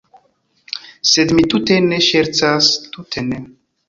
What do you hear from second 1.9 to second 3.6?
ne ŝercas, tute ne.